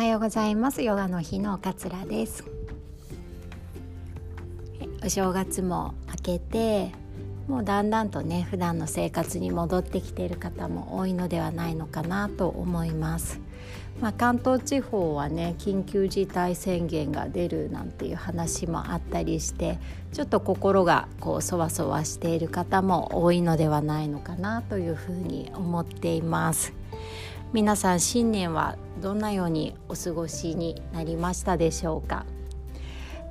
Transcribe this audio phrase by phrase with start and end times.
[0.00, 0.80] おはようございます。
[0.80, 2.42] ヨガの日の桂です。
[5.04, 6.92] お正月も明けて
[7.46, 13.40] もうだんだんとね普段の生活に戻ってきている方も多いのではないのかなと思います。
[14.00, 19.78] まあ、関東地方はね緊急事態宣言が出るなんていう話もあったりして
[20.14, 26.79] ちょっと心がこうそわそわしている方も多いのではないのかなというふうに思っています。
[27.52, 32.24] 皆さん新年はどんなようにお過ごしになりましたでしょうか？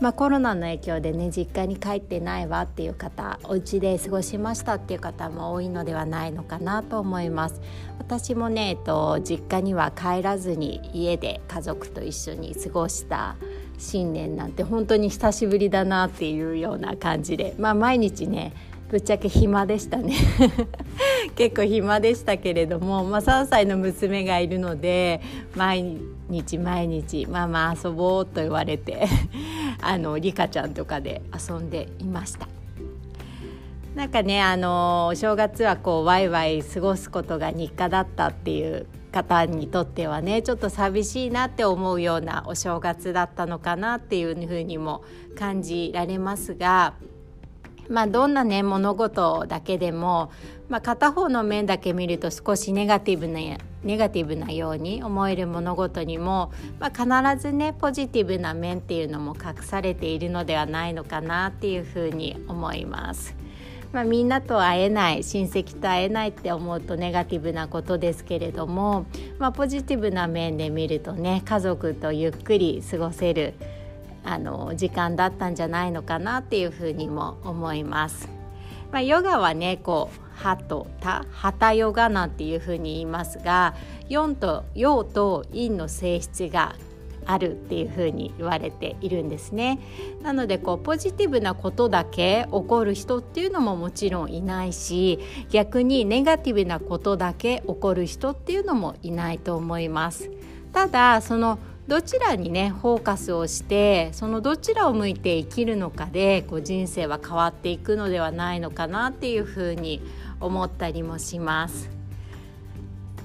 [0.02, 7.62] まあ、コロナの影響でね実家に帰ってないわっていう方お家で過ごしましたっていう方も多いのではないのかなと思います。
[7.98, 13.38] 私もね、えっと、実家には帰らずに家で家族と一緒に過ごした
[13.78, 18.54] 新年なんて本当に久しぶりだなっていうような感じでまあ毎日ね
[18.90, 20.14] ぶっちゃけ暇でしたね。
[21.40, 25.22] 結構暇でしたけれども、まあ、3歳の娘がいるので
[25.56, 29.08] 毎日毎日「ママ遊ぼう」と言われて
[29.82, 32.46] あのリカちゃんとかで遊んでいました。
[33.96, 45.04] なんかねあのお正月はこうワイワイ過ごすことが日課だったっていう方にとってはねちょっと寂しいなって思うようなお正月だったのかなっていうふうにも
[45.38, 46.96] 感じられますが
[47.90, 50.32] まあ、どんなね物事だけでも、
[50.70, 53.40] まあ、片方の面だけ見ると少しネガティブな
[53.84, 63.36] ネガティブなように思える物事にも、まあ、必ずねポジティブな面っていうのも隠されているのではないのかなっていうふうに思います。
[63.92, 69.08] まあ、みんなと会えない親戚と会えないって思うとネガティブなことですけれども、
[69.40, 73.56] まあ、ポジティブな面で見るとね家族とゆっくり過ごせる
[74.30, 78.30] あの時間だったんじゃないのかなっていうふうにも思います。
[78.92, 83.74] まあ、ヨガはねこう「は」と「た」「はたヨガ」なんていうふうに言いますが
[84.10, 86.76] 「4」と「陽」と「陰」の性質が
[87.26, 89.80] あるっていうふうに言われているんですね。
[90.22, 100.30] なのでこうポジティブなことだけ起こる人っていうのももちろんいないし逆にネガティブなことだけ起こる人っていうのもいないと思います。
[100.72, 101.58] ただその
[101.90, 110.00] どちらにねフォーカスをしてそのどちらを向いて生きるのかでこう人生は変わっていくのではないのかなっていうふうに
[110.40, 111.90] 思ったりもします。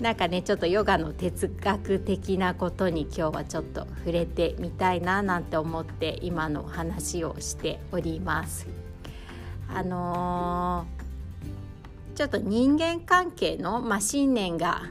[0.00, 8.66] なんかねちょっとヨガの哲学的なことに今日はちょっと触れてみたいななんて思って今の話をしております。
[9.68, 14.84] あのー、ちょっと人間関係の、まあ、信念が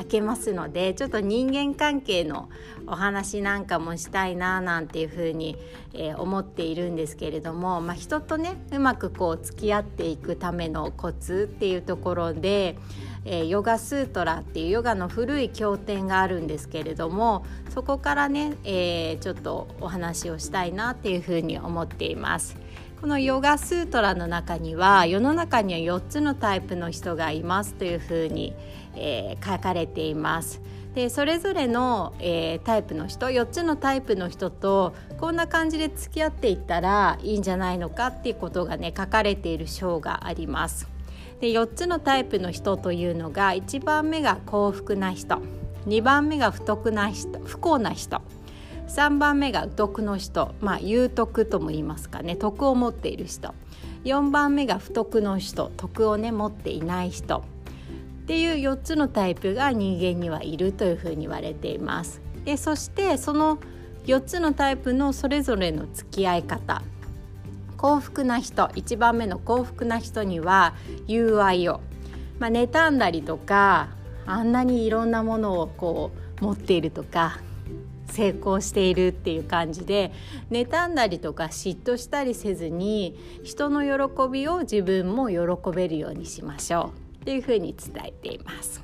[0.00, 2.48] 明けますのでちょっと人間関係の
[2.86, 5.58] お話なんかもしたいななんていうふうに、
[5.92, 12.78] えー、思っているんですけれども、まあ、人とねうまくこう付き合っていくためのコツっていうところで、
[13.26, 22.56] えー、ヨガスートラっていうヨガの古い経典があるんですけれどもそこからね、えー、ちょっとお話をしたいなっていうふうに思っています。
[23.00, 28.54] このヨガスートラの中には世の中には4つのタイプの人がいますというふうに、
[28.94, 30.60] えー、書かれています。
[30.94, 40.86] でそれぞれの、えー、タイプの人4つのタイプの人とこんな感じで付き合っていったらいいんじゃないのかっていうことがね書かれている章があります。
[41.40, 45.40] で4つのタイプの人というのが1番目が幸福な人
[45.86, 48.20] 2番目が不徳な人不幸な人
[48.90, 50.52] 3番目が徳の人。
[50.60, 52.34] まあ有徳とも言いますかね。
[52.34, 53.54] 徳を持っている人。
[54.02, 55.70] 4番目が不徳の人。
[55.76, 57.38] 徳をね持っていない人。
[57.38, 57.42] っ
[58.26, 62.20] ていう4つのタイプが人間にはいるというふうに言われています。
[62.44, 63.58] でそしてその
[64.06, 66.82] 4つのタイプのそれぞれの付き合い方。
[67.76, 68.66] 幸福な人。
[68.66, 70.74] 1番目の幸福な人には
[71.06, 71.80] 友愛を、
[72.40, 73.90] まあ、妬んだりとか
[74.26, 77.38] あんなにいろんなものをこう持っているとか
[78.10, 80.12] 成功しているっていう感じで
[80.50, 85.36] 妬んだりとか嫉妬したりせずに人の喜びを自分も喜
[85.74, 88.82] べるようにしましょうっていうふうに伝えています。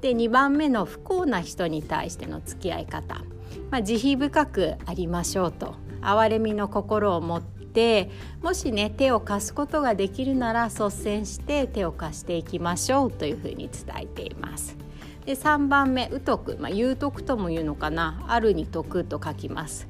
[0.00, 3.22] で2番目の不幸な人に対しての付き合い方、
[3.70, 8.10] まあ、慈悲深くありましょうと憐れみの心を持って
[8.42, 14.85] もしね手を貸すことができるなら率先して手を貸していきましょうというふうに伝えています。
[15.26, 19.86] で3番目「うとく」まあ、有徳とも言うのかな「あるに徳」と書きます。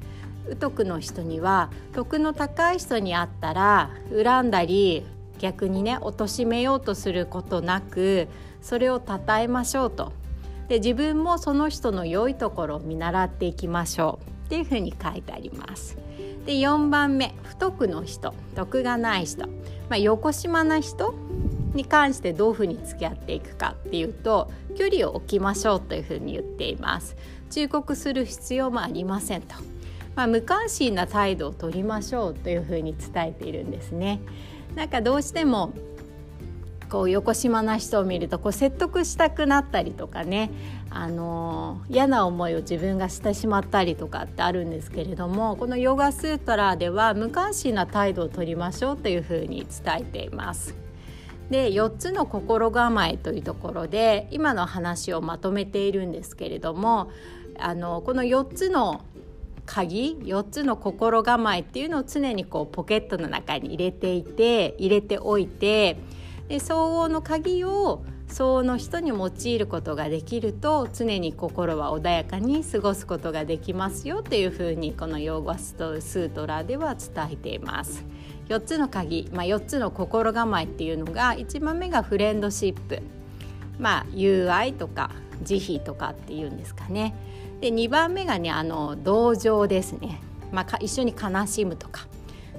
[0.49, 5.05] うとくの人には徳の高い人に会ったら恨んだり
[5.39, 8.29] 逆にね貶めようとすることなく
[8.61, 10.11] それを称えましょうと。
[10.67, 14.37] で自分もその人の良いところを見習っていきましょう。
[14.47, 15.97] っていうふうに書いてあります。
[16.45, 18.33] で4番目不徳の人。
[18.55, 19.51] 徳がない人、ま
[19.91, 21.13] あ、横島な人。
[21.77, 27.15] に関してどういうふうに付き合っていくかっていうと距離を置きましょうというふうに言っています
[27.49, 29.55] 忠告する必要もありませんと、
[30.15, 34.19] まあ、無関心な態度を取りましょうというふうに伝えているんですね。
[34.75, 35.71] なんかどうしても
[36.89, 40.51] こう横島な人を見るとこう説得したくなったりとかね、
[40.89, 50.86] あのー、嫌な思いを自分がしてしまったりとかってあるんですけれどもこのヨガスートラでは無関心な態度をとりましょうというふうに伝えています。
[51.49, 57.11] で4つの心構えというところで今の話をまとめているんですけれども
[57.57, 59.01] あのこの4つの
[59.65, 65.97] 鍵4つの心構えっていうのを常にこうポケットの中に入れていて入れておいて
[66.47, 78.05] で相応の鍵を相応の人に用いることができると常に心は穏やかに過ごすことができますよというふうにこのヨーガストスートラでは伝えています。
[78.49, 83.01] 4つの鍵、まあ、4つの心構えっていうのが1番目がフレンドシップ、
[83.79, 85.11] まあ、友愛とか
[85.43, 87.13] 慈悲とかっていうんですかね。
[87.61, 90.21] で2番目がねあの同情ですね、
[90.51, 92.07] まあ、一緒に悲しむとか。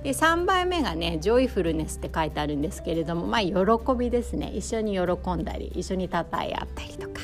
[0.02, 3.55] で3番目がねジョイフルネスって書いてあるんですけれどもまあ喜
[3.99, 4.52] びですね。
[4.55, 7.20] 一緒に喜んだり一緒にたたえ合ったりとか。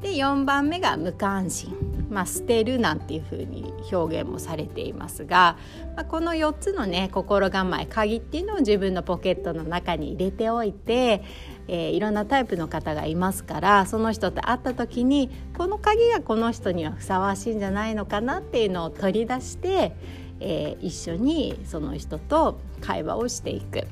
[0.00, 1.74] で4番目が無関心、
[2.10, 5.56] まあ、捨てるなんていうふうに表現もされていますが、
[5.96, 11.22] まあ、この4つのね心構え鍵っていうのを自分のポケットの中に入れておいて、
[11.68, 19.96] えー、いろんなタイプの方がいますからその人と会った時にこの鍵がこの人にはふさわしいんじゃないのかなっていうのを取り出して、
[20.40, 23.86] えー、一緒にその人と会話をしていく。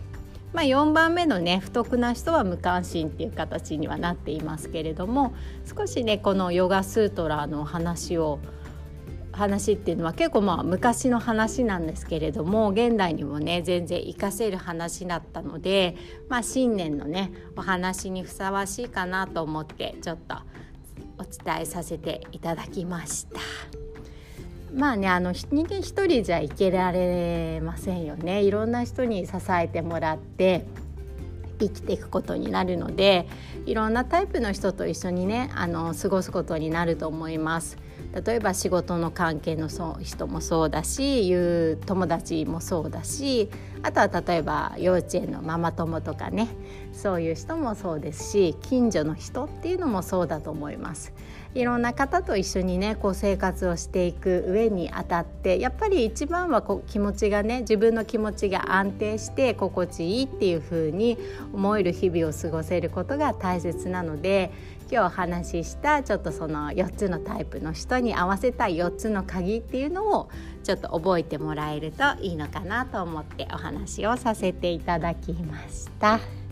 [0.55, 5.35] まあ、4番目のね不徳な人は無関心っていう形にはなっていますけれども
[5.77, 8.39] 少しねこのヨガスートラの話を
[9.33, 15.97] 話っていうのは結構まあ昔の話なんですけれども現代にもね全然活かせる話だったので、
[16.29, 20.37] まあ、新年のねお話にふさわしいかなと思ってちょっと
[21.19, 23.84] お伝えさせていただきました。
[24.75, 30.67] まあねあの人間一人じゃ生けられませんよねいろんな人に支えてもらって
[31.61, 33.29] 生きていくことになるので
[33.67, 37.79] いろんなタイプの人と一緒にねあの過ごすことになると思います。
[38.25, 39.69] 例えば仕事の関係の
[40.01, 43.51] 人もそうだしいう友達もそうだし
[43.83, 46.49] あとは例えば幼稚園のママ友とかね
[46.95, 51.13] そういう人もそうですし近所の人っていうのもそうだと思います。
[51.55, 61.17] いろんな方と一緒にねこう生活をしていく上にあたってやっぱり一番はこう気持ちがね自分の気持ちが安定して心地いいっていう風に
[61.53, 64.51] 思える日々を過ごせることが大切なので
[64.91, 70.29] 今日お話ししたちょっとその4つのタイプの人に合わせた4つの鍵っていうのを
[70.65, 76.44] ちょっと覚えてもらえるといいのかなと思ってお話をさせていただきました。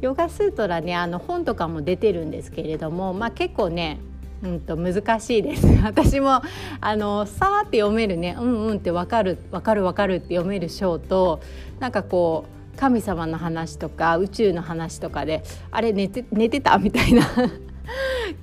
[0.00, 3.98] ヨガスートラねあの本とかも出てるんですけれども、まあ、結構ね
[4.42, 5.66] うんと難しいです。
[5.82, 6.42] 私も
[6.80, 11.40] あのさーって読めるねうんうんって分かる分かる分かるって読める章と
[11.80, 12.44] なんかこ
[12.74, 16.76] う神様の話とか宇宙の話とかであれ寝て寝てた？
[16.78, 17.22] みたいな。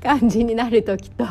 [0.02, 1.26] 感じになる時と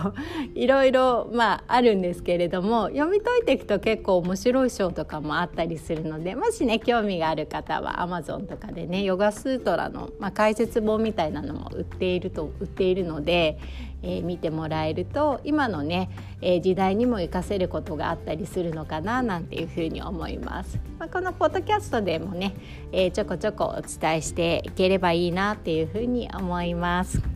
[0.54, 13.58] いろいろまああるんですけれども読み解いていくと結構面白い章とかもあったりするのでもしね興味がある方は Amazon とかでねヨガスートラの、まあ、解説本みたいなのも売っていると売っているので、
[14.02, 20.78] えー、見てもらえると今のね、えー、時代にも活かせることがあったりするのかななんていうふうに思います。
[20.98, 22.54] まあ、このポッドキャストでもね、
[22.92, 27.31] えー、ちょこちょこお伝えしていければいいなっていうふうに思います。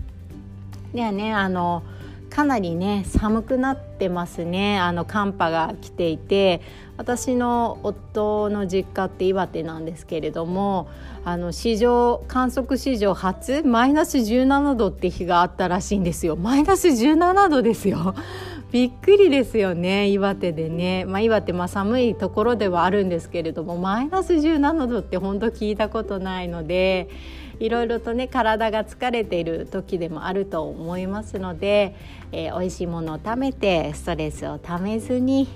[0.96, 1.32] ではね。
[1.32, 1.84] あの
[2.28, 4.80] かなりね寒くなってますね。
[4.80, 6.60] あの寒波が来ていて。
[6.98, 10.88] 私の夫の実家って岩手なんですけれども
[11.24, 16.36] あの史上観測史上初マイナス17度って日があったらしいんですよ。
[16.36, 18.14] マイナス17度ですよ。
[18.72, 27.08] びっくりですよね岩手でね、まあ、岩手まあ寒いところではあるんですけれどもマイナス17度って本当聞いたことないので
[27.58, 31.94] いろいろとね体が疲れている時でもあると思いますので、
[32.32, 35.48] えー、美味しいものを食べてストレスをためずに、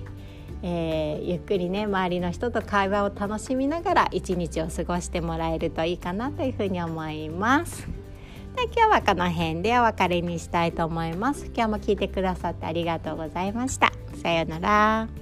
[0.63, 7.87] えー、ゆっくりね周りの人と会話を楽しみながら一日を過ごしてもらえるといいかなというふうに思います。
[8.57, 11.47] で今日はこの辺でお別れにしたいと思います。
[11.47, 13.93] 今日も聞いてくださってありがとうございました。
[14.23, 15.20] さようなら。